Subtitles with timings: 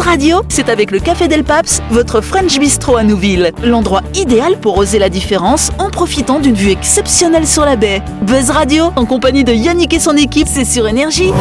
[0.00, 3.52] Radio, c'est avec le Café Del Paps, votre French Bistro à Nouville.
[3.62, 8.02] L'endroit idéal pour oser la différence en profitant d'une vue exceptionnelle sur la baie.
[8.22, 11.32] Buzz Radio, en compagnie de Yannick et son équipe, c'est sur Énergie.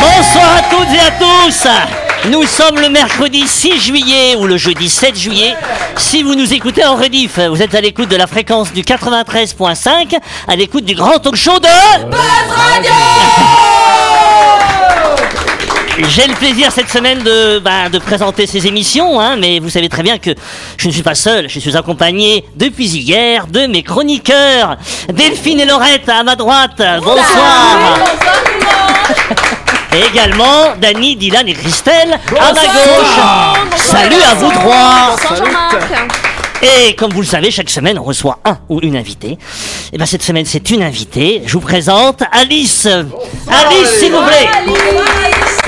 [0.00, 1.66] Bonsoir à toutes et à tous
[2.28, 5.54] nous sommes le mercredi 6 juillet ou le jeudi 7 juillet.
[5.96, 10.18] Si vous nous écoutez en rediff, vous êtes à l'écoute de la fréquence du 93.5,
[10.46, 12.92] à l'écoute du grand talk show de Buzz Radio
[16.08, 19.88] j'ai le plaisir cette semaine de, bah, de présenter ces émissions, hein, mais vous savez
[19.88, 20.30] très bien que
[20.76, 24.76] je ne suis pas seul, je suis accompagné depuis hier de mes chroniqueurs,
[25.12, 26.82] Delphine et Laurette à ma droite.
[27.02, 27.98] Bonsoir.
[29.92, 33.76] Et également Dany, Dylan et Christelle à ma gauche.
[33.76, 35.16] Salut à vous trois.
[36.62, 39.36] Et comme vous le savez, chaque semaine, on reçoit un ou une invitée.
[39.92, 41.42] Et bien cette semaine, c'est une invitée.
[41.44, 42.86] Je vous présente Alice.
[42.86, 44.48] Alice, s'il vous plaît.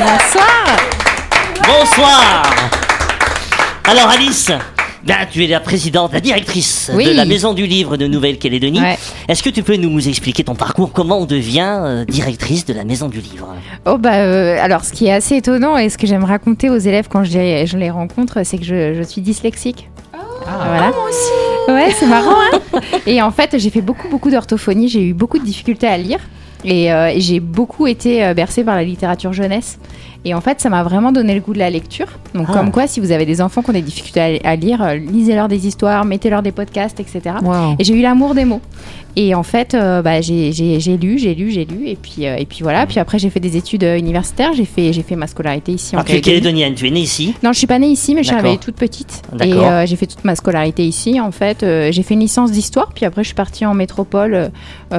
[0.03, 0.67] Bonsoir.
[1.65, 2.43] Bonsoir.
[3.85, 4.51] Alors Alice,
[5.05, 8.81] ben, tu es la présidente, la directrice de la Maison du Livre de Nouvelle-Calédonie.
[9.29, 10.93] Est-ce que tu peux nous expliquer ton parcours?
[10.93, 13.55] Comment on devient euh, directrice de la Maison du Livre?
[13.87, 16.79] Oh bah euh, alors, ce qui est assez étonnant et ce que j'aime raconter aux
[16.79, 19.89] élèves quand je, je les rencontre, c'est que je, suis dyslexique.
[20.13, 20.89] Ah, voilà.
[20.89, 21.71] moi aussi.
[21.71, 22.35] Ouais, c'est marrant.
[22.53, 24.89] Hein et en fait, j'ai fait beaucoup, beaucoup d'orthophonie.
[24.89, 26.19] J'ai eu beaucoup de difficultés à lire.
[26.65, 29.79] Et, euh, j'ai beaucoup été bercée par la littérature jeunesse.
[30.25, 32.07] Et en fait, ça m'a vraiment donné le goût de la lecture.
[32.35, 32.53] Donc, ah.
[32.53, 35.49] comme quoi, si vous avez des enfants qui ont des difficultés à, lire, euh, lisez-leur
[35.49, 37.37] des histoires, mettez-leur des podcasts, etc.
[37.79, 38.61] Et j'ai eu l'amour des mots.
[39.17, 41.89] Et en fait, euh, bah, j'ai lu, j'ai lu, j'ai lu.
[41.89, 42.87] Et puis, euh, et puis voilà.
[42.87, 44.53] Puis après, j'ai fait des études universitaires.
[44.55, 46.23] J'ai fait, fait ma scolarité ici en Calédonie.
[46.23, 47.35] calédonienne, tu es née ici?
[47.43, 49.23] Non, je suis pas née ici, mais je suis toute petite.
[49.43, 49.53] Et
[49.87, 51.21] j'ai fait toute ma scolarité ici.
[51.21, 52.93] En fait, j'ai fait une licence d'histoire.
[52.95, 54.53] Puis après, je suis partie en métropole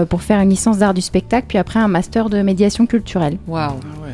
[0.09, 1.45] pour faire une licence d'art du spectacle.
[1.47, 3.37] Puis après, un master de médiation culturelle.
[3.47, 3.71] Waouh.
[3.71, 4.11] Ouais.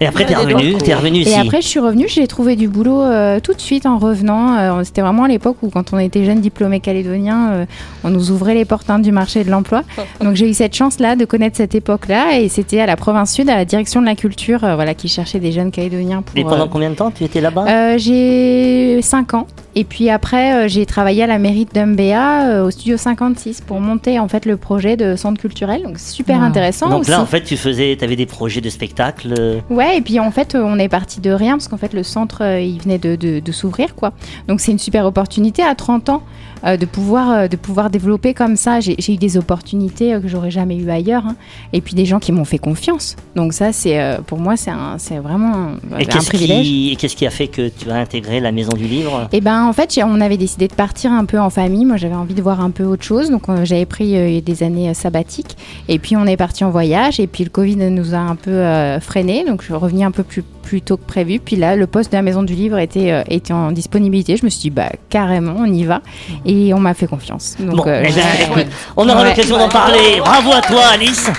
[0.00, 1.30] Et après, t'es revenu, es revenu ici.
[1.30, 4.56] Et après, je suis revenue, j'ai trouvé du boulot euh, tout de suite en revenant.
[4.58, 7.66] Euh, c'était vraiment à l'époque où, quand on était jeune diplômé calédonien, euh,
[8.04, 9.82] on nous ouvrait les portes hein, du marché de l'emploi.
[10.22, 12.38] Donc, j'ai eu cette chance-là de connaître cette époque-là.
[12.38, 15.40] Et c'était à la province sud, à la direction de la culture, voilà, qui cherchait
[15.40, 16.22] des jeunes calédoniens.
[16.22, 17.96] Pour, et pendant combien de temps tu étais là-bas?
[17.98, 19.46] J'ai 5 ans.
[19.78, 24.26] Et puis après, j'ai travaillé à la mairie d'Umbéa, au studio 56, pour monter en
[24.26, 25.82] fait le projet de centre culturel.
[25.82, 26.88] Donc, super intéressant.
[26.88, 29.34] Donc là, en fait, tu faisais, avais des projets de spectacle
[29.68, 32.42] Ouais, et puis en fait, on est parti de rien parce qu'en fait, le centre,
[32.42, 34.12] euh, il venait de, de s'ouvrir, quoi.
[34.48, 36.22] Donc c'est une super opportunité à 30 ans
[36.64, 38.80] euh, de, pouvoir, euh, de pouvoir développer comme ça.
[38.80, 41.24] J'ai eu des opportunités euh, que j'aurais jamais eu ailleurs.
[41.26, 41.36] Hein.
[41.72, 43.16] Et puis des gens qui m'ont fait confiance.
[43.34, 46.66] Donc ça, c'est pour moi, c'est vraiment un, et privilège.
[46.68, 49.28] et qu'est-ce qui a fait que tu as intégré la Maison du Livre?
[49.32, 51.84] Eh ben, en fait, on avait décidé de partir un peu en famille.
[51.84, 53.30] Moi, j'avais envie de voir un peu autre chose.
[53.30, 55.56] Donc j'avais pris des années sabbatiques.
[55.88, 57.20] Et puis on est parti en voyage.
[57.20, 58.62] Et puis le Covid nous a un peu
[59.00, 59.44] freiné.
[59.44, 61.38] Donc je suis revenue un peu plus, plus tôt que prévu.
[61.38, 64.36] Puis là, le poste de la Maison du Livre était, était en disponibilité.
[64.36, 66.02] Je me suis dit, bah carrément, on y va.
[66.44, 67.54] Et on m'a fait confiance.
[67.60, 68.66] Donc, euh, eh ben,
[68.96, 70.18] on aura l'occasion d'en parler.
[70.18, 71.30] Bravo à toi, Alice.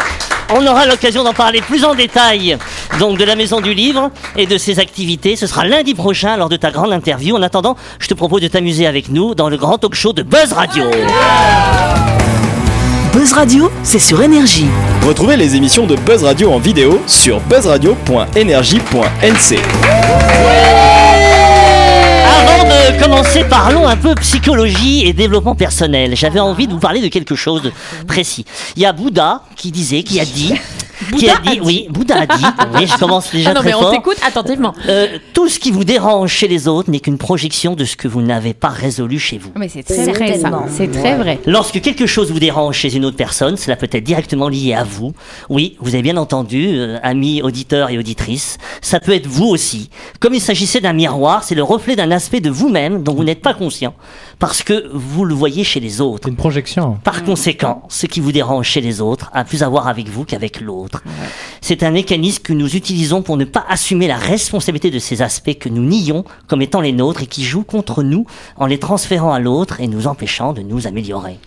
[0.49, 2.57] On aura l'occasion d'en parler plus en détail
[2.99, 5.35] donc de la Maison du Livre et de ses activités.
[5.35, 7.35] Ce sera lundi prochain lors de ta grande interview.
[7.35, 10.23] En attendant, je te propose de t'amuser avec nous dans le grand talk show de
[10.23, 10.85] Buzz Radio.
[13.17, 14.67] Buzz Radio, c'est sur énergie.
[15.01, 19.57] Retrouvez les émissions de Buzz Radio en vidéo sur buzzradio.energie.nc
[22.91, 26.15] de commencer, parlons un peu psychologie et développement personnel.
[26.15, 27.71] J'avais envie de vous parler de quelque chose de
[28.07, 28.45] précis.
[28.75, 30.53] Il y a Bouddha qui disait, qui a dit
[31.17, 32.43] qui a dit, oui, Bouddha a dit,
[32.75, 34.73] oui, je commence déjà ah non, mais on t'écoute attentivement.
[34.87, 38.07] Euh, tout ce qui vous dérange chez les autres n'est qu'une projection de ce que
[38.07, 39.51] vous n'avez pas résolu chez vous.
[39.55, 40.65] Mais c'est très vrai, ça.
[40.69, 41.39] C'est très vrai.
[41.45, 44.83] Lorsque quelque chose vous dérange chez une autre personne, cela peut être directement lié à
[44.83, 45.13] vous.
[45.49, 49.89] Oui, vous avez bien entendu, euh, amis auditeurs et auditrices, ça peut être vous aussi.
[50.19, 53.41] Comme il s'agissait d'un miroir, c'est le reflet d'un aspect de vous-même dont vous n'êtes
[53.41, 53.93] pas conscient,
[54.39, 56.23] parce que vous le voyez chez les autres.
[56.25, 56.97] C'est une projection.
[57.03, 60.25] Par conséquent, ce qui vous dérange chez les autres a plus à voir avec vous
[60.25, 60.86] qu'avec l'autre.
[61.61, 65.57] C'est un mécanisme que nous utilisons pour ne pas assumer la responsabilité de ces aspects
[65.57, 68.25] que nous nions comme étant les nôtres et qui jouent contre nous
[68.57, 71.39] en les transférant à l'autre et nous empêchant de nous améliorer.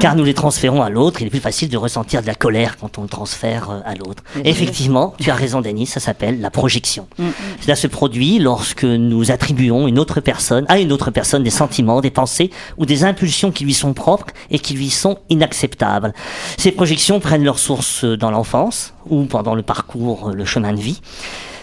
[0.00, 2.78] Car nous les transférons à l'autre, il est plus facile de ressentir de la colère
[2.78, 4.22] quand on le transfère euh, à l'autre.
[4.44, 7.06] Effectivement, tu as raison, Denis, ça s'appelle la projection.
[7.18, 7.32] Mm, mm.
[7.60, 12.00] Cela se produit lorsque nous attribuons une autre personne, à une autre personne des sentiments,
[12.00, 16.14] des pensées ou des impulsions qui lui sont propres et qui lui sont inacceptables.
[16.56, 21.00] Ces projections prennent leur source dans l'enfance ou pendant le parcours, le chemin de vie.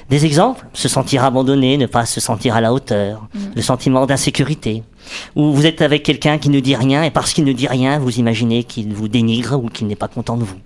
[0.09, 3.39] Des exemples Se sentir abandonné, ne pas se sentir à la hauteur, mm.
[3.55, 4.83] le sentiment d'insécurité.
[5.35, 7.99] Ou vous êtes avec quelqu'un qui ne dit rien et parce qu'il ne dit rien,
[7.99, 10.57] vous imaginez qu'il vous dénigre ou qu'il n'est pas content de vous.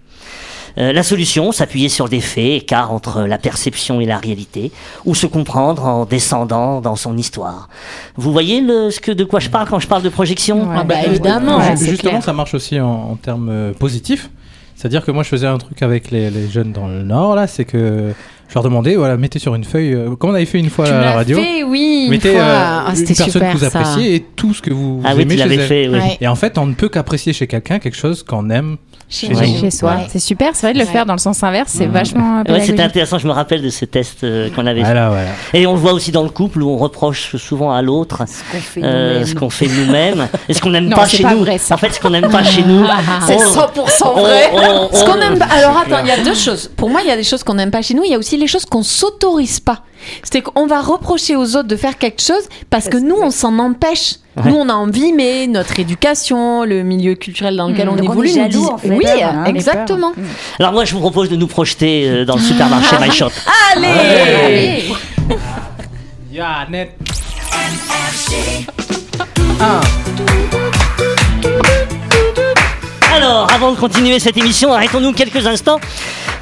[0.80, 4.72] Euh, la solution, s'appuyer sur des faits, écart entre la perception et la réalité,
[5.06, 7.70] ou se comprendre en descendant dans son histoire.
[8.16, 10.76] Vous voyez le, ce que, de quoi je parle quand je parle de projection Ouais.
[10.80, 11.58] Ah bah, Euh, évidemment.
[11.58, 12.24] ouais, Justement, clair.
[12.24, 14.32] ça marche aussi en, en termes euh, positifs.
[14.76, 17.46] C'est-à-dire que moi, je faisais un truc avec les, les jeunes dans le Nord, là,
[17.46, 18.12] c'est que
[18.54, 20.86] je leur demandais, voilà, mettez sur une feuille, euh, comme on avait fait une fois
[20.86, 22.42] Tu à la radio, fait, oui, une mettez fois.
[22.42, 23.80] euh, Ah, une c'était personne que vous super, ça.
[23.80, 25.60] appréciez et tout ce que vous, Ah vous oui, aimez chez elle.
[25.62, 25.96] fait, oui.
[25.98, 26.18] Ouais.
[26.22, 28.78] Et en fait, on ne peut qu'apprécier chez quelqu'un quelque chose qu'on aime
[29.10, 29.28] Chez
[29.72, 29.92] soi.
[29.94, 30.06] Ouais.
[30.08, 30.92] C'est super, c'est vrai de le Ouais.
[30.92, 34.24] faire dans le sens inverse, c'est vachement c'était intéressant, je me rappelle de ce test
[34.24, 34.86] euh, qu'on avait fait.
[34.86, 35.28] Voilà, voilà.
[35.54, 38.20] Et on le voit aussi dans le couple où on reproche souvent à l'autre
[38.52, 39.26] qu'on fait euh, nous-mêmes.
[39.28, 41.40] ce qu'on fait nous-mêmes et ce qu'on n'aime pas c'est chez pas nous.
[41.40, 41.74] vrai, ça.
[41.76, 42.86] En fait, ce qu'on n'aime pas chez nous.
[43.26, 44.50] C'est on- 100% on- vrai.
[44.54, 45.40] on- Ce qu'on on- aime.
[45.52, 46.70] Alors attends, il y a deux choses.
[46.76, 48.04] Pour moi, il y a des choses qu'on n'aime pas chez nous.
[48.06, 49.82] Il y a aussi les choses qu'on s'autorise pas.
[50.24, 53.58] C'est qu'on va reprocher aux autres de faire quelque chose parce que nous, on s'en
[53.60, 54.16] empêche.
[54.36, 54.50] Ouais.
[54.52, 57.92] Nous, on a envie, mais notre éducation, le milieu culturel dans lequel Mm.
[57.92, 58.90] on est nous jaloux, disent- en fait.
[58.90, 59.46] Oui, Peur, hein.
[59.46, 60.12] exactement.
[60.60, 63.30] Alors moi, je vous propose de nous projeter euh, dans le supermarché My Shop.
[63.76, 64.84] Allez, Allez.
[66.34, 66.98] Ya, net.
[73.16, 75.80] Alors, avant de continuer cette émission, arrêtons-nous quelques instants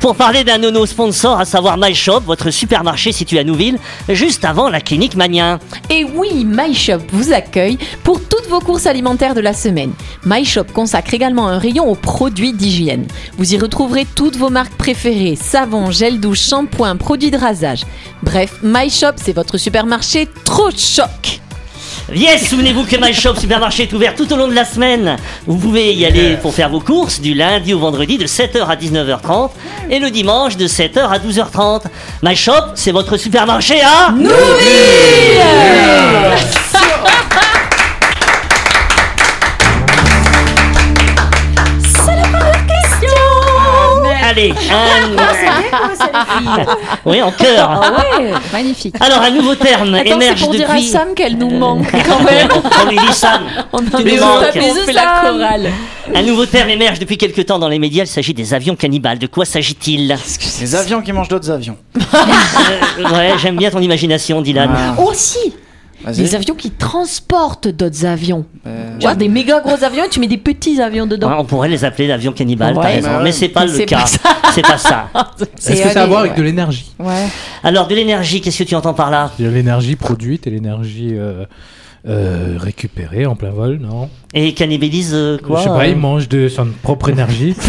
[0.02, 3.78] pour parler d'un de nos sponsors, à savoir My Shop, votre supermarché situé à Nouville,
[4.10, 5.60] juste avant la clinique Magnien.
[5.92, 9.94] Et oui, MyShop vous accueille pour toutes vos courses alimentaires de la semaine.
[10.26, 13.06] MyShop consacre également un rayon aux produits d'hygiène.
[13.38, 17.84] Vous y retrouverez toutes vos marques préférées savon, gel douche, shampoing, produits de rasage.
[18.24, 21.42] Bref, MyShop, c'est votre supermarché trop choc.
[22.10, 25.16] Yes, souvenez-vous que My Shop Supermarché est ouvert tout au long de la semaine.
[25.46, 28.76] Vous pouvez y aller pour faire vos courses du lundi au vendredi de 7h à
[28.76, 29.52] 19h30
[29.90, 31.84] et le dimanche de 7h à 12h30.
[32.22, 34.14] My Shop, c'est votre supermarché à
[44.24, 45.21] Allez, un...
[47.06, 47.82] oui, en cœur.
[48.54, 48.96] Magnifique.
[49.00, 50.88] Alors, un nouveau terme Attends, c'est émerge pour dire à depuis.
[50.88, 52.48] Sam qu'elle nous manque quand même.
[52.86, 53.42] On lui dit Sam.
[53.74, 54.44] On a Tu des nous manques.
[54.56, 55.70] on fait la chorale.
[56.14, 58.04] Un nouveau terme émerge depuis quelques temps dans les médias.
[58.04, 59.20] Il s'agit des avions cannibales.
[59.20, 60.18] De quoi s'agit-il
[60.60, 61.78] Des avions qui mangent d'autres avions.
[63.00, 64.70] Euh, Ouais, j'aime bien ton imagination, Dylan.
[64.76, 65.02] Ah.
[65.02, 65.54] Aussi.
[66.16, 68.46] Des avions qui transportent d'autres avions.
[68.68, 71.30] Euh, Genre des méga gros avions et tu mets des petits avions dedans.
[71.30, 73.10] Ouais, on pourrait les appeler l'avions cannibales, t'as Ouais, raison.
[73.10, 73.24] bah ouais.
[73.24, 74.06] mais c'est pas Mais le c'est cas.
[74.54, 75.10] C'est pas ça.
[75.58, 76.92] Est-ce que ça a à voir avec de l'énergie?
[77.00, 77.26] Ouais.
[77.64, 79.32] Alors, de l'énergie, qu'est-ce que tu entends par là?
[79.40, 81.46] De l'énergie produite et l'énergie euh,
[82.08, 85.96] euh, récupérée en plein vol, non Et cannibalise euh, quoi Je sais pas, euh il
[85.98, 87.56] mange de son propre énergie.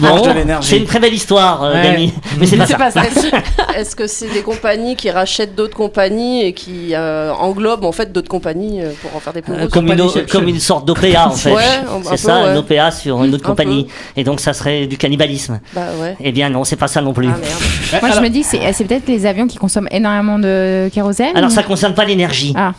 [0.00, 0.22] Bon,
[0.60, 1.82] c'est une très belle histoire, euh, Ouais.
[1.82, 2.12] Dany.
[2.38, 3.02] Mais c'est pas pas ça.
[3.76, 8.12] Est-ce que c'est des compagnies qui rachètent d'autres compagnies et qui euh, englobent en fait
[8.12, 11.26] d'autres compagnies euh, pour en faire des plus Euh, comme, une, comme une sorte d'OPA
[11.26, 11.52] en fait.
[11.52, 11.62] Ouais,
[12.04, 12.48] c'est ça, ouais.
[12.50, 13.86] un OPA sur une autre Un compagnie.
[14.16, 15.60] Et donc ça serait du cannibalisme.
[15.74, 16.16] Bah ouais.
[16.20, 17.28] Eh bien non, c'est pas ça non plus.
[17.28, 18.02] Ah merde.
[18.02, 21.36] Moi, je me dis c'est peut-être les avions qui consomment énormément de kérosène.
[21.36, 22.54] Alors ça concerne pas l'énergie.
[22.56, 22.72] Ah,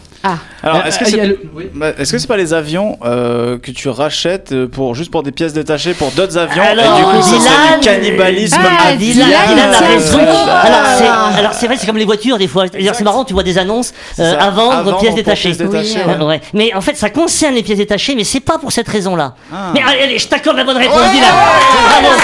[0.63, 1.65] Alors, est-ce que Euh, c'est le- oui.
[1.73, 5.23] bah, est-ce que c'est pas les avions euh, que tu rachètes euh, pour juste pour
[5.23, 8.57] des pièces détachées pour d'autres avions Alors, et du coup ça Dylan- c'est du cannibalisme
[8.61, 10.17] Ah, à Dylan, Dylan, a raison.
[10.17, 10.27] truc.
[10.27, 11.07] Alors c'est,
[11.39, 12.65] alors vrai, c'est comme les voitures des fois.
[12.71, 15.49] C'est marrant, tu vois des annonces euh, ça, à vendre à vendre pièces détachées.
[15.53, 16.25] pièces détachées, Oui, ouais.
[16.25, 16.41] Ouais.
[16.53, 19.33] Mais en fait, ça concerne les pièces détachées, mais c'est pas pour cette raison-là.
[19.51, 19.71] Ah.
[19.73, 21.29] Mais allez, allez, je t'accorde la bonne réponse, Dylan.
[22.01, 22.15] Bravo.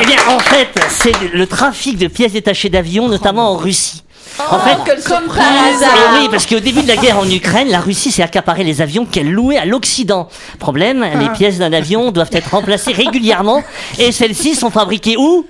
[0.00, 4.02] Eh bien, en fait, c'est le trafic de pièces détachées d'avions, notamment en Russie.
[4.38, 6.18] En fait, Comme par hasard.
[6.20, 9.04] oui, parce qu'au début de la guerre en Ukraine, la Russie s'est accaparé les avions
[9.04, 10.28] qu'elle louait à l'Occident.
[10.58, 13.62] Problème, les pièces d'un avion doivent être remplacées régulièrement
[13.98, 15.46] et celles-ci sont fabriquées où?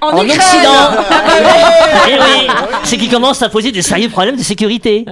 [0.00, 0.40] En, en Ukraine.
[0.40, 1.02] Occident.
[2.08, 2.46] Eh oui,
[2.84, 5.04] ce qui commence à poser de sérieux problèmes de sécurité.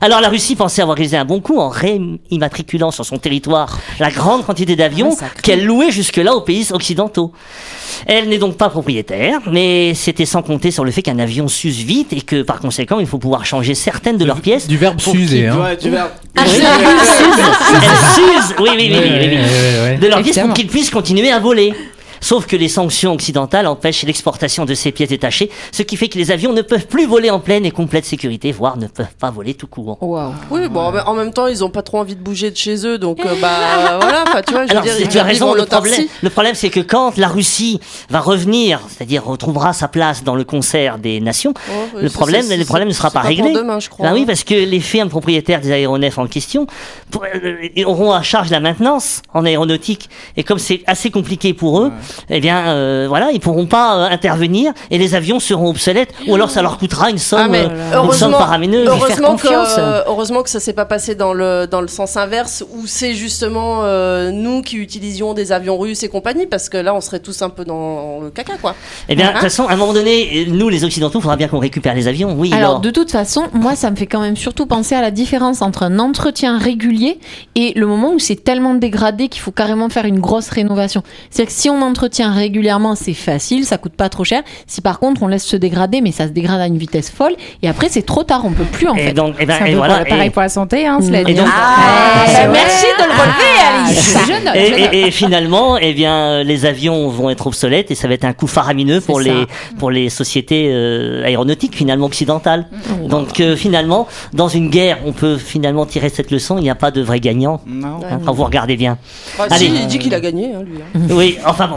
[0.00, 4.10] Alors la Russie pensait avoir réalisé un bon coup en réimmatriculant sur son territoire la
[4.10, 7.32] grande quantité d'avions qu'elle louait jusque-là aux pays occidentaux.
[8.06, 11.78] Elle n'est donc pas propriétaire, mais c'était sans compter sur le fait qu'un avion s'use
[11.78, 14.68] vite et que par conséquent il faut pouvoir changer certaines de leurs pièces.
[14.68, 15.56] Du verbe s'user, hein.
[15.60, 16.10] Ouais, tu verras.
[16.36, 18.54] Oui, elle s'use.
[18.60, 19.38] Oui, oui, oui, oui,
[19.92, 19.98] oui.
[19.98, 21.72] De leurs pièces pour qu'ils puissent continuer à voler.
[22.20, 26.18] Sauf que les sanctions occidentales empêchent l'exportation de ces pièces détachées, ce qui fait que
[26.18, 29.30] les avions ne peuvent plus voler en pleine et complète sécurité, voire ne peuvent pas
[29.30, 29.98] voler tout court.
[30.02, 30.32] Wow.
[30.50, 32.98] Oui, bon, en même temps, ils ont pas trop envie de bouger de chez eux,
[32.98, 36.04] donc euh, bah voilà, enfin, tu vois, je veux dire, tu as raison, le problème,
[36.22, 40.44] le problème c'est que quand la Russie va revenir, c'est-à-dire retrouvera sa place dans le
[40.44, 43.52] concert des nations, Oh, oui, le problème, le problème ne sera pas pour réglé.
[43.52, 44.06] demain, je crois.
[44.08, 44.24] Ben oui, hein.
[44.26, 46.66] parce que les firmes propriétaires des aéronefs en question
[47.10, 50.08] pour- euh, ils auront à charge la maintenance en aéronautique.
[50.36, 51.92] Et comme c'est assez compliqué pour eux,
[52.30, 56.10] eh bien, euh, voilà, ils pourront pas euh, intervenir et les avions seront obsolètes.
[56.26, 59.74] Ou alors ça leur coûtera une somme, Ah, mais euh, une somme heureusement, que, confiance.
[59.78, 63.14] euh, heureusement que ça s'est pas passé dans le, dans le sens inverse où c'est
[63.14, 67.20] justement euh, nous qui utilisions des avions russes et compagnie parce que là on serait
[67.20, 68.74] tous un peu dans le caca quoi.
[69.08, 71.36] Eh bien, de Hein toute façon, à un moment donné, nous, les Occidentaux, il faudra
[71.36, 72.34] bien qu'on récupère les avions.
[72.38, 75.10] Oui, Alors, de toute façon, moi, ça me fait quand même surtout penser à la
[75.10, 77.18] différence entre un entretien régulier
[77.54, 81.02] et le moment où c'est tellement dégradé qu'il faut carrément faire une grosse rénovation.
[81.30, 84.42] C'est-à-dire que si on entretient régulièrement, c'est facile, ça coûte pas trop cher.
[84.68, 87.32] Si par contre, on laisse se dégrader, mais ça se dégrade à une vitesse folle,
[87.60, 89.12] et après, c'est trop tard, on peut plus en Et fait.
[89.14, 89.98] donc, eh ben, et voilà.
[89.98, 91.34] pour- pareil et- pour la santé, hein, cela Et dit.
[91.34, 92.48] donc- Ah, Ouais, bah, ouais.
[92.52, 94.16] merci de le relever, Alice.
[94.28, 94.94] Je note, Et, je note.
[94.94, 98.32] et- et finalement, eh bien, les avions vont être obsolètes et ça va être un
[98.32, 99.46] coup faramineux pour les
[99.80, 102.66] pour les sociétés euh, aéronautiques finalement occidentales.
[103.02, 103.08] Mm.
[103.08, 106.58] Donc euh, finalement, dans une guerre, on peut finalement tirer cette leçon.
[106.58, 107.60] Il n'y a pas de vrai gagnant.
[107.66, 107.98] Non.
[108.08, 108.98] hein, quand vous regardez bien.
[109.38, 109.66] Ah, Allez.
[109.66, 110.78] si, il dit qu'il a gagné hein, lui.
[110.82, 111.00] hein.
[111.10, 111.38] Oui.
[111.44, 111.76] Enfin bon.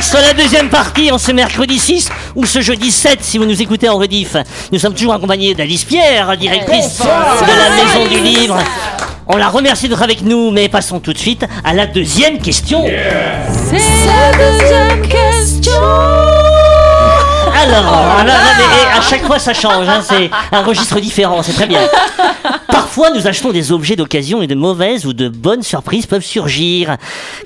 [0.00, 3.60] Sur la deuxième partie en ce mercredi 6 ou ce jeudi 7 si vous nous
[3.60, 4.36] écoutez en rediff.
[4.72, 8.58] Nous sommes toujours accompagnés d'Alice Pierre, directrice de la Maison du Livre.
[9.26, 12.84] On la remercie d'être avec nous, mais passons tout de suite à la deuxième question.
[17.64, 21.52] Alors, là, mais, eh, à chaque fois ça change, hein, c'est un registre différent, c'est
[21.54, 21.80] très bien.
[22.68, 26.96] Parfois nous achetons des objets d'occasion et de mauvaises ou de bonnes surprises peuvent surgir.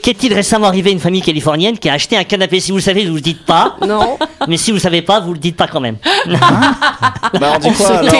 [0.03, 2.61] Qu'est-il récemment arrivé à une famille californienne qui a acheté un canapé?
[2.61, 4.19] Si vous le savez, vous le dites pas, Non.
[4.49, 5.97] mais si vous le savez pas, vous le dites pas quand même.
[6.27, 8.15] Bah, on dit quoi alors?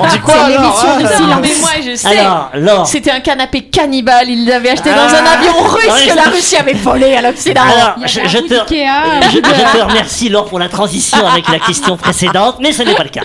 [0.00, 1.40] On dit quoi C'est alors l'émission hein de silence.
[1.42, 2.18] Mais moi, je sais.
[2.18, 2.86] Alors, Laure.
[2.86, 5.16] C'était un canapé cannibale, il l'avait acheté dans Ah.
[5.22, 7.60] un avion russe Ouais, que la Russie avait volé à l'Occident.
[7.62, 9.20] Alors, je, la je te, Ikea.
[9.30, 12.94] je, je te remercie Laure pour la transition avec la question précédente, mais ce n'est
[12.94, 13.22] pas le cas.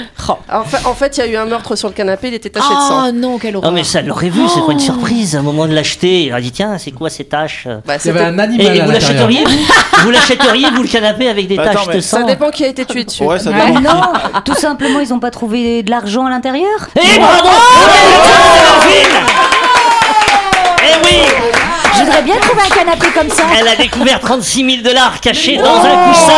[0.52, 2.50] En fait, en fait, il y a eu un meurtre sur le canapé, il était
[2.50, 3.06] taché de sang.
[3.08, 3.72] Oh non, quelle Non horreur.
[3.72, 5.36] mais ça l'aurait vu, c'est pas une surprise.
[5.36, 8.10] Au moment de l'acheter, il a dit tiens, c'est quoi ces taches Bah, Il y
[8.10, 11.48] avait c'était- un Et, animal et vous l'achèteriez vous, vous l'achèteriez vous le canapé avec
[11.48, 13.24] des Bah, taches attends, mais de Ça sang dépend qui a été tué dessus.
[13.24, 13.80] Ouais, ça dépend.
[13.80, 14.02] Non,
[14.44, 16.68] tout simplement, ils ont pas trouvé de l'argent à l'intérieur.
[16.96, 17.50] Et bravo
[20.84, 23.44] Eh oui Je voudrais bien trouver un canapé comme ça.
[23.60, 26.34] Elle a découvert 36 000 dollars cachés dans un coussin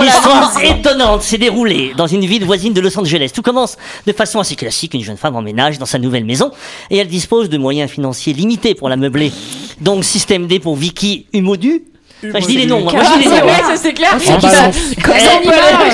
[0.00, 3.30] Une histoire étonnante s'est déroulée dans une ville voisine de Los Angeles.
[3.34, 3.76] Tout commence
[4.06, 4.94] de façon assez classique.
[4.94, 6.50] Une jeune femme emménage dans sa nouvelle maison
[6.90, 9.32] et elle dispose de moyens financiers limités pour la meubler.
[9.80, 11.82] Donc système D pour Vicky Humodu.
[12.24, 13.46] Enfin, je dis les noms, moi, moi, je dis les noms.
[13.48, 13.74] hein.
[13.76, 14.70] c'est clair.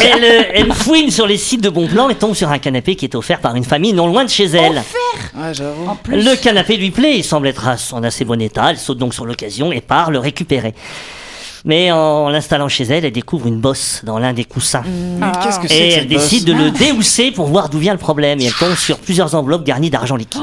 [0.04, 2.58] Elle, elle, euh, elle fouine sur les sites de bon plan et tombe sur un
[2.58, 4.82] canapé qui est offert par une famille non loin de chez elle.
[5.36, 5.52] Ouais,
[6.08, 8.70] Le canapé lui plaît, il semble être à- en assez bon état.
[8.70, 10.74] Elle saute donc sur l'occasion et part le récupérer.
[11.64, 14.82] Mais en l'installant chez elle, elle découvre une bosse dans l'un des coussins.
[15.18, 17.92] Mais qu'est-ce que c'est Et que elle décide de le déhousser pour voir d'où vient
[17.92, 18.40] le problème.
[18.40, 20.42] Et elle tombe sur plusieurs enveloppes garnies d'argent liquide.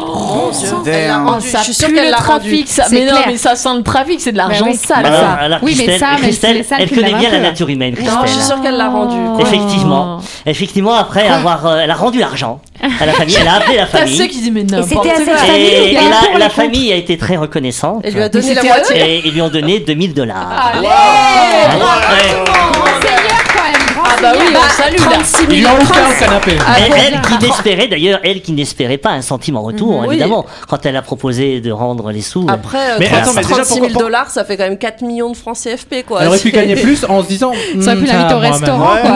[0.86, 1.48] Elle l'a rendu.
[1.48, 2.86] Ça Je suis sûre qu'elle l'a trafic, ça.
[2.86, 3.24] C'est Mais non, clair.
[3.28, 4.76] mais ça sent le trafic, c'est de l'argent oui.
[4.76, 5.32] sale, Alors, ça.
[5.34, 7.96] alors, Oui, mais Christelle, ça, mais Christelle, c'est ça elle connaît bien la nature humaine,
[8.02, 9.18] Non, je suis sûre qu'elle l'a rendu.
[9.42, 13.36] Effectivement, effectivement, après avoir, euh, elle a rendu l'argent à la famille.
[13.40, 14.16] Elle a appelé la famille.
[14.18, 15.38] ceux qui disent mais Et n'importe c'était à cette quoi.
[15.38, 15.94] famille Et, et
[16.34, 18.02] la, la famille a été très reconnaissante.
[18.04, 19.16] Elle lui a donné la moitié.
[19.16, 20.72] Et ils lui ont donné 2000 dollars.
[20.74, 20.88] Allez Ouais.
[20.88, 23.29] Seigneur, quand même, grand
[24.10, 25.18] Ah bah oui, on salue là.
[25.18, 26.52] 36 Ils 000 l'ont offert le canapé.
[26.78, 30.08] Elle, elle qui n'espérait d'ailleurs, elle qui n'espérait pas un centime en retour, Oui.
[30.16, 32.46] évidemment, quand elle a proposé de rendre les sous.
[32.50, 34.78] Après, euh, Mais 30 attends, mais déjà, 36 000 pourquoi- dollars, ça fait quand même
[34.78, 36.22] 4 millions de francs CFP, quoi.
[36.22, 37.52] Elle aurait pu gagner plus en se disant.
[37.80, 39.12] Ça aurait pu hmm, l'inviter au restaurant, quoi.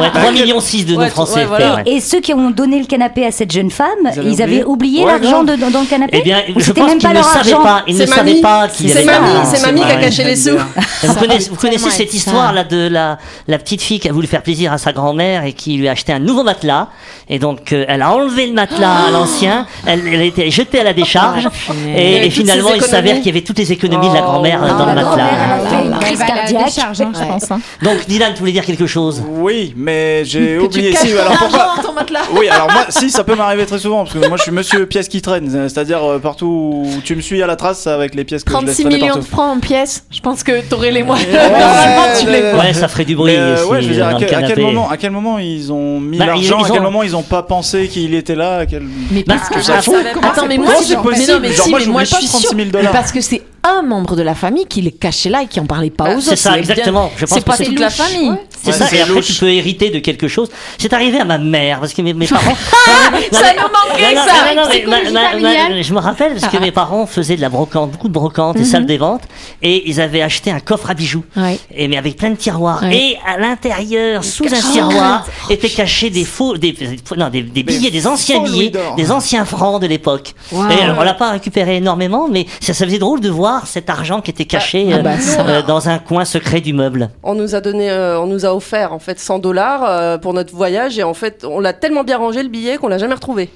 [0.00, 1.86] Ouais, 3 millions 6 de Ouais, nos francs ouais, CFP.
[1.88, 4.64] Et ceux qui ont donné le canapé à cette jeune femme, Ils avaient ils avaient
[4.64, 8.00] oublié l'argent dans, le canapé Eh bien, je pense qu'ils ne savaient pas, ils ne
[8.00, 8.40] C'est savaient mamie.
[8.40, 10.56] pas qu'il y C'est avait c'est mamie qui a caché les sous.
[11.02, 14.78] Vous connaissez, cette histoire là de la petite fille qui a voulu faire plaisir à
[14.78, 16.88] sa grand-mère et qui lui a acheté un nouveau matelas
[17.28, 20.80] et donc euh, elle a enlevé le matelas à l'ancien, elle, elle a été jetée
[20.80, 21.48] à la décharge
[21.86, 24.60] y et, finalement il s'avère qu'il y avait toutes les économies de la Oh, grand-mère
[24.62, 25.16] ah, dans le la matelas.
[25.16, 26.78] grand-mère, elle a fait une Elle crise cardiaque.
[26.78, 27.50] hein, je pense.
[27.50, 27.60] hein.
[27.82, 29.22] Donc Dylan, tu voulais dire quelque chose?
[29.28, 30.94] Oui, mais j'ai oublié.
[30.94, 32.20] Si, alors pourquoi argent dans ton matelas.
[32.32, 34.86] Oui, alors moi, si, ça peut m'arriver très souvent, parce que moi je suis monsieur
[34.86, 38.24] pièce qui traîne, c'est-à-dire euh, partout où tu me suis à la trace avec les
[38.24, 41.02] pièces que je laisse 36 millions de francs en pièces, je pense que t'aurais les
[41.02, 41.28] moyens.
[41.32, 42.58] Ouais, ouais, les ouais.
[42.58, 44.38] Ouais, ça ferait du bruit euh, aussi ouais, je veux dire, dans à le quel,
[44.44, 44.62] à quel canapé.
[44.74, 47.02] moment, à quel moment ils ont mis Bah, l'argent ils- ils À quel ont- moment
[47.02, 48.82] ils ont pas pensé qu'il était là à quel...
[49.10, 49.78] Mais Bah, parce que ça.
[49.78, 52.14] Attends, mais moi, c'est mais possible non, mais Genre, si, moi, mais j'oublie moi, je
[52.16, 52.50] suis 36 sûre.
[52.50, 52.92] 000 Mais dollars.
[52.92, 55.66] parce que c'est un membre de la famille qui les cachait là et qui en
[55.66, 56.22] parlait pas aux autres.
[56.28, 57.10] C'est ça, exactement.
[57.26, 58.32] C'est pas toute la famille.
[58.72, 59.26] C'est Ouais, ça, c'est et après louche.
[59.26, 60.48] tu peux hériter de quelque chose.
[60.78, 62.44] C'est arrivé à ma mère, parce que mes, mes parents.
[62.50, 64.54] Non, Ça mais- nous manquait, non, ça.
[64.54, 65.82] non, ma- ma- ma-.
[65.82, 68.64] Je me rappelle parce que mes parents faisaient de la brocante, beaucoup de brocante, des
[68.64, 69.22] salles des ventes,
[69.62, 71.58] et ils avaient acheté un coffre à bijoux, Ouais.
[71.74, 72.82] et mais avec plein de tiroirs.
[72.82, 72.94] Ouais.
[72.96, 76.74] Et à l'intérieur, sous un tiroir, étaient cachés des faux, des,
[77.16, 80.34] non, des, des billets, des anciens billets, des anciens francs de l'époque.
[80.52, 80.56] Et
[80.98, 84.30] on l'a pas récupéré énormément, mais ça, ça faisait drôle de voir cet argent qui
[84.30, 85.10] était caché Ah, euh, bah,
[85.40, 87.10] euh, dans un coin secret du meuble.
[87.22, 90.34] On nous a donné, euh, on nous a offert en fait 100 dollars euh, pour
[90.34, 93.14] notre voyage et en fait on l'a tellement bien rangé le billet qu'on l'a jamais
[93.14, 93.50] retrouvé.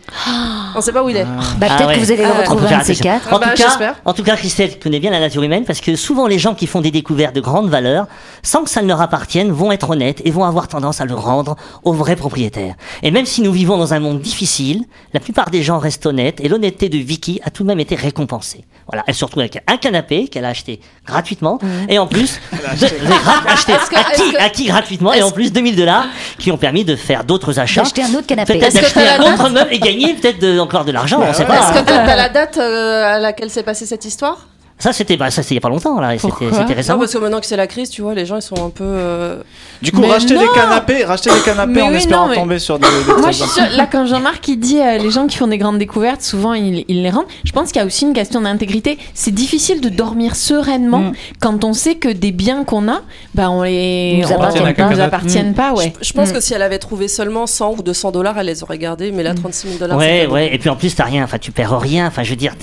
[0.75, 1.25] on sait pas où il est.
[1.25, 1.95] Bah, Ah peut-être ouais.
[1.95, 3.33] que vous allez le Ah retrouver un ces quatre.
[3.33, 5.81] En, Ah bah, tout cas, en tout cas, Christelle connaît bien la nature humaine parce
[5.81, 8.07] que souvent les gens qui font des découvertes de grande valeur,
[8.43, 11.15] sans que ça ne leur appartienne, vont être honnêtes et vont avoir tendance à le
[11.15, 12.75] rendre au vrai propriétaire.
[13.03, 16.41] Et même si nous vivons dans un monde difficile, la plupart des gens restent honnêtes
[16.41, 18.65] et l'honnêteté de Vicky a tout de même été récompensée.
[18.89, 22.57] Voilà, elle se retrouve avec un canapé qu'elle a acheté gratuitement et en plus, de-
[22.59, 26.07] de- acheté que- acquis, est-ce que- acquis gratuitement et en plus 2000 dollars
[26.39, 27.83] qui ont permis de faire d'autres achats.
[27.83, 28.59] D'acheter un autre canapé.
[28.59, 31.21] Peut-être Est-ce que d'acheter t'as la un autre meuble et gagner peut-être encore de l'argent,
[31.23, 31.57] on sait pas.
[31.57, 34.47] Est-ce que t'as t'as la date euh, à laquelle s'est passée cette histoire?
[34.83, 36.13] Ça, c'était bah, ça, il y a pas longtemps, là.
[36.13, 38.35] et C'était c'était Non, parce que maintenant que c'est la crise, tu vois, les gens
[38.37, 38.83] ils sont un peu.
[38.83, 39.41] euh,
[39.81, 40.41] Du coup, Mais racheter non.
[40.43, 43.13] des canapés, racheter des canapés Mais en oui, espérant non, mais- tomber sur des, des
[43.21, 45.59] Moi, je suis sûre, là, quand Jean-Marc il dit euh, les gens qui font des
[45.59, 47.27] grandes découvertes, souvent ils, ils les rendent.
[47.45, 48.99] Je pense qu'il y a aussi une question d'intégrité.
[49.15, 51.13] C'est difficile de dormir sereinement Mm.
[51.41, 53.03] quand on sait que des biens qu'on a,
[53.35, 54.89] bah, on les Nous on- appartiennent pas.
[54.91, 55.93] nous appartiennent pas, ouais.
[56.01, 56.33] Je, je pense Mm.
[56.33, 59.23] que si elle avait trouvé seulement 100 ou 200 dollars, elle les aurait gardés, mais
[59.23, 59.97] là 36 000 dollars.
[59.97, 60.53] Ouais, ouais.
[60.53, 61.23] Et puis en plus, t'as rien.
[61.23, 62.09] Enfin, tu perds rien.
[62.09, 62.55] Enfin, je veux dire,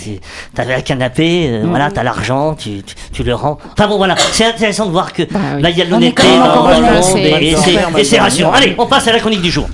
[0.54, 3.58] t'avais un canapé, euh, voilà, t'as l'argent, tu, tu, tu le rends.
[3.74, 4.16] Enfin bon, voilà.
[4.32, 5.62] C'est intéressant de voir que Bah oui.
[5.62, 7.40] là, il y a de On est l'honnêteté
[7.98, 8.52] et c'est rassurant.
[8.52, 9.68] Allez, on passe à la chronique du jour.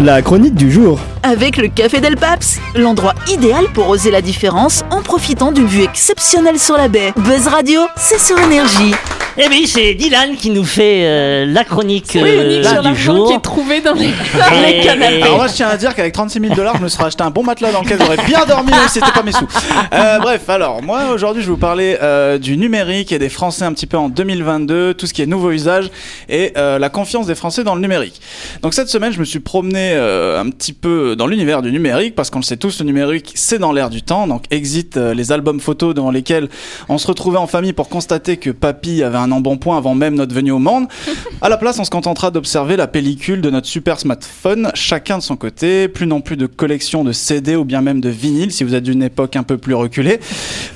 [0.00, 0.98] La chronique du jour.
[1.22, 5.82] Avec le Café Del Paps, l'endroit idéal pour oser la différence en profitant d'une vue
[5.82, 7.12] exceptionnelle sur la baie.
[7.16, 8.94] Buzz Radio, c'est sur énergie.
[9.40, 13.16] Eh oui, c'est Dylan qui nous fait euh, la chronique Oui, euh, sur du l'argent
[13.16, 13.28] jour.
[13.28, 15.22] qui est trouvé dans les, dans les canapés.
[15.22, 17.30] Alors moi je tiens à dire qu'avec 36 000 dollars je me serais acheté un
[17.30, 19.46] bon matelas dans lequel j'aurais bien dormi même si c'était pas mes sous.
[19.92, 23.64] Euh, bref alors moi aujourd'hui je vais vous parler euh, du numérique et des Français
[23.64, 25.88] un petit peu en 2022, tout ce qui est nouveau usage
[26.28, 28.20] et euh, la confiance des Français dans le numérique.
[28.62, 32.16] Donc cette semaine je me suis promené euh, un petit peu dans l'univers du numérique
[32.16, 35.14] parce qu'on le sait tous le numérique c'est dans l'air du temps donc exit euh,
[35.14, 36.48] les albums photos dans lesquels
[36.88, 40.34] on se retrouvait en famille pour constater que papy avait un embonpoint avant même notre
[40.34, 40.86] venue au monde.
[41.40, 45.22] À la place, on se contentera d'observer la pellicule de notre super smartphone, chacun de
[45.22, 48.64] son côté, plus non plus de collection de CD ou bien même de vinyle si
[48.64, 50.18] vous êtes d'une époque un peu plus reculée.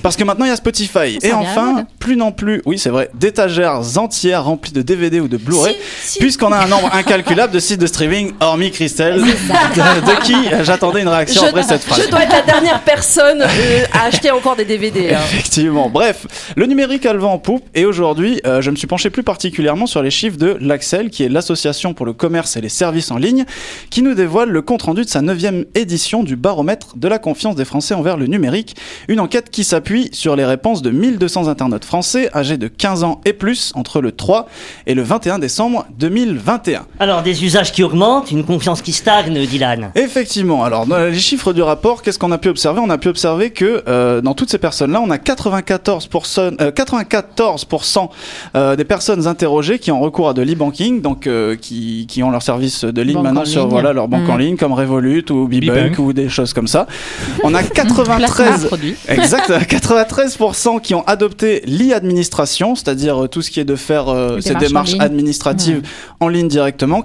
[0.03, 1.19] Parce que maintenant il y a Spotify.
[1.21, 5.27] Ça Et enfin, plus non plus, oui c'est vrai, d'étagères entières remplies de DVD ou
[5.27, 5.75] de Blu-ray.
[6.01, 6.19] Si, si.
[6.21, 11.03] Puisqu'on a un nombre incalculable de sites de streaming, hormis Christelle, de, de qui j'attendais
[11.03, 12.03] une réaction Je, après cette phrase.
[12.05, 15.11] je dois être la dernière personne euh, à acheter encore des DVD.
[15.15, 15.19] hein.
[15.25, 15.89] Effectivement.
[15.91, 19.11] Bref, le numérique a le vent en poupe et aujourd'hui, euh, je me suis penché
[19.11, 22.69] plus particulièrement sur les chiffres de l'Axel, qui est l'association pour le commerce et les
[22.69, 23.45] services en ligne,
[23.91, 27.65] qui nous dévoile le compte-rendu de sa neuvième édition du baromètre de la confiance des
[27.65, 28.77] Français envers le numérique.
[29.09, 33.21] Une enquête qui s'appuie sur les réponses de 1200 internautes français âgés de 15 ans
[33.25, 34.49] et plus entre le 3
[34.87, 36.87] et le 21 décembre 2021.
[36.99, 39.91] Alors, des usages qui augmentent, une confiance qui stagne, Dylan.
[39.95, 40.65] Effectivement.
[40.65, 42.81] Alors, dans les chiffres du rapport, qu'est-ce qu'on a pu observer?
[42.83, 48.11] On a pu observer que euh, dans toutes ces personnes-là, on a 94%, euh, 94%
[48.55, 52.31] euh, des personnes interrogées qui ont recours à de l'e-banking, donc euh, qui, qui ont
[52.31, 53.71] leur service de ligne Banque maintenant en sur ligne.
[53.71, 54.31] voilà, leur banque Mm.
[54.31, 55.99] en ligne, comme Revolut ou Bbank.
[55.99, 56.87] ou des choses comme ça.
[57.45, 58.95] On a Placement 93 produit.
[59.09, 64.41] Exact, 93% qui ont adopté l'e-administration, c'est-à-dire euh, tout ce qui est de faire euh,
[64.41, 65.03] ces démarches en démarches ligne.
[65.03, 65.83] administratives
[66.21, 67.03] en ligne directement.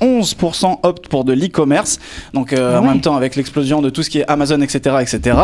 [0.00, 1.98] 91% optent pour de l'e-commerce,
[2.34, 4.96] donc euh, Ah en même temps avec l'explosion de tout ce qui est Amazon, etc.,
[5.00, 5.36] etc.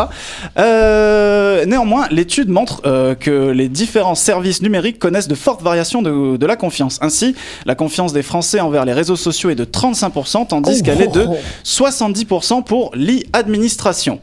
[0.57, 6.37] Euh, néanmoins, l'étude montre euh, que les différents services numériques connaissent de fortes variations de,
[6.37, 6.99] de la confiance.
[7.01, 11.01] Ainsi, la confiance des Français envers les réseaux sociaux est de 35%, tandis Oh, qu'elle
[11.01, 14.19] est de oh, 70% pour l'e-administration.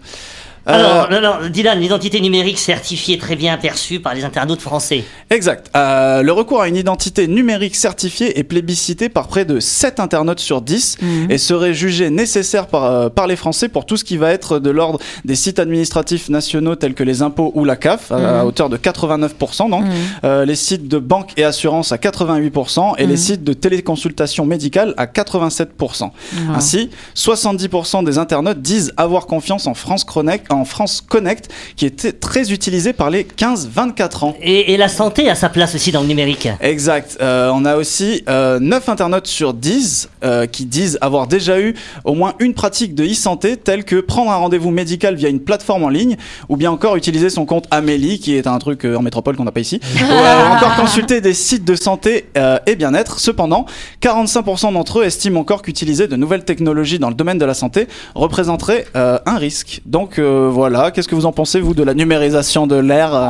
[0.68, 5.04] Euh, Alors, alors, Dylan, l'identité numérique certifiée très bien perçue par les internautes français.
[5.30, 5.70] Exact.
[5.74, 10.38] Euh, le recours à une identité numérique certifiée est plébiscité par près de 7 internautes
[10.40, 11.30] sur 10 Mhm.
[11.30, 14.58] et serait jugé nécessaire par, euh, par les Français pour tout ce qui va être
[14.58, 18.44] de l'ordre des sites administratifs nationaux tels que les impôts ou la CAF à, à
[18.44, 19.68] hauteur de 89%.
[19.70, 19.90] Donc, Mhm.
[20.24, 23.16] Euh, les sites de banque et assurance à 88% et les Mhm.
[23.16, 26.12] sites de téléconsultation médicale à 87%.
[26.54, 32.20] Ainsi, 70% des internautes disent avoir confiance en France Chronique, en France Connect, qui est
[32.20, 34.34] très utilisé par les 15-24 ans.
[34.42, 36.48] Et, et la santé a sa place aussi dans le numérique.
[36.60, 37.18] Exact.
[37.20, 41.74] Euh, on a aussi euh, 9 internautes sur 10 euh, qui disent avoir déjà eu
[42.04, 45.84] au moins une pratique de e-santé telle que prendre un rendez-vous médical via une plateforme
[45.84, 46.16] en ligne
[46.48, 49.44] ou bien encore utiliser son compte Amélie qui est un truc euh, en métropole qu'on
[49.44, 52.26] n'a pas ici ou encore consulter des sites de santé
[52.66, 53.20] et bien-être.
[53.20, 53.66] Cependant,
[54.02, 57.86] 45% d'entre eux estiment encore qu'utiliser de nouvelles technologies dans le domaine de la santé
[58.14, 59.82] représenterait un risque.
[59.86, 63.28] Donc voilà, qu'est-ce que vous en pensez vous de la numérisation de l'air euh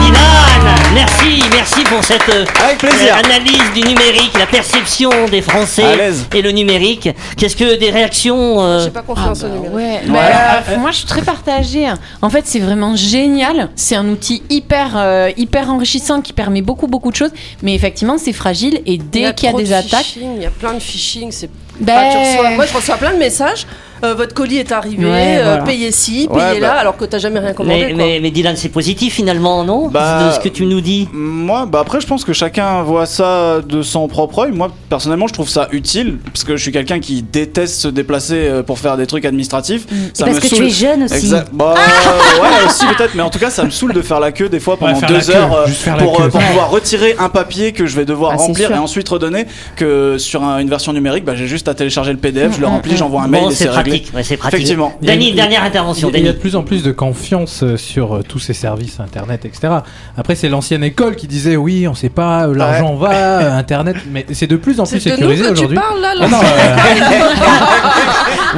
[0.00, 3.14] Dylan, merci, merci pour cette euh, Avec plaisir.
[3.14, 6.26] euh, analyse du numérique, la perception des Français l'aise.
[6.34, 7.08] et le numérique.
[7.36, 9.74] Qu'est-ce que des réactions euh, J'ai pas confiance au numérique.
[9.74, 11.86] Ouais, mais, euh, moi je suis très partagée.
[12.22, 13.70] En fait, c'est vraiment génial.
[13.76, 17.32] C'est un outil hyper, euh, hyper enrichissant qui permet beaucoup, beaucoup de choses.
[17.62, 19.72] Mais effectivement, c'est fragile et Il y a dès qu'il y a trop de des
[19.72, 21.30] attaques, phishing, Il y a plein de phishing.
[21.30, 21.48] C'est
[21.80, 23.66] Ben- Enfin, tu reçois- moi, je reçois plein de messages.
[24.04, 25.62] Euh, votre colis est arrivé, Ouais, euh, voilà.
[25.62, 26.66] payez ci, Ouais, payez bah.
[26.68, 27.80] là, alors que t'as jamais rien commandé.
[27.86, 27.96] mais, quoi.
[27.96, 31.08] mais, mais Dylan, c'est positif finalement, non Bah, De ce que tu nous dis?
[31.12, 34.52] Moi, bah après, je pense que chacun voit ça de son propre œil.
[34.52, 38.34] Moi, personnellement, je trouve ça utile parce que je suis quelqu'un qui déteste se déplacer
[38.48, 39.86] euh, pour faire des trucs administratifs.
[40.12, 40.58] Ça parce me que saoule.
[40.58, 41.14] tu es jeune aussi.
[41.14, 41.48] Exact.
[41.52, 44.32] Bah, euh, ouais, aussi peut-être, mais en tout cas, ça me saoule de faire la
[44.32, 45.64] queue des fois pendant deux heures
[45.98, 49.46] pour, pouvoir retirer un papier que je vais devoir Ah, remplir et ensuite redonner.
[49.76, 52.66] Que sur un- une version numérique, bah, j'ai juste à télécharger le PDF, je le
[52.66, 53.93] remplis, j'envoie un mail Bon, et c'est réglé.
[53.98, 54.60] Pratique, ouais, c'est pratique.
[54.60, 54.92] Effectivement.
[55.02, 58.22] Dany, dernière intervention, Il y a de plus en plus de confiance euh, sur euh,
[58.26, 59.74] tous ces services internet, etc.
[60.16, 64.26] Après, c'est l'ancienne école qui disait oui, on sait pas, euh, l'argent va, internet, mais
[64.32, 65.78] c'est de plus en plus sécurisé aujourd'hui.
[65.80, 66.28] Ah euh,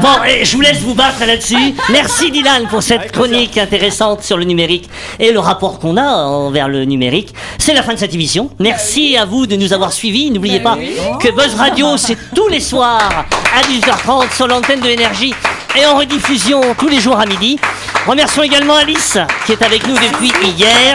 [0.01, 1.75] Bon, et je vous laisse vous battre là-dessus.
[1.91, 6.69] Merci Dylan pour cette chronique intéressante sur le numérique et le rapport qu'on a envers
[6.69, 7.35] le numérique.
[7.59, 8.51] C'est la fin de cette émission.
[8.59, 10.31] Merci à vous de nous avoir suivis.
[10.31, 10.77] N'oubliez pas
[11.21, 15.35] que Buzz Radio, c'est tous les soirs à 18h30 sur l'antenne de l'énergie
[15.75, 17.59] et en rediffusion tous les jours à midi.
[18.07, 19.17] Remercions également Alice
[19.47, 20.95] qui est avec nous depuis hier.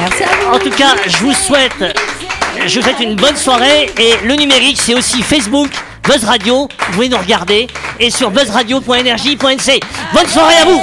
[0.00, 0.54] merci à vous.
[0.56, 1.96] En tout cas, je vous souhaite,
[2.66, 5.70] je vous souhaite une bonne soirée et le numérique, c'est aussi Facebook,
[6.04, 6.68] Buzz Radio.
[6.86, 7.66] Vous pouvez nous regarder
[7.98, 9.80] et sur buzzradio.energie.nc.
[10.12, 10.82] Bonne soirée à vous.